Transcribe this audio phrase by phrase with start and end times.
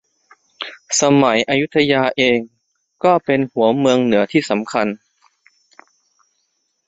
[1.01, 2.39] สมัยอยุธยาเอง
[3.03, 4.87] ก็เป็นหัวเมืองเหนือที่สำคัญ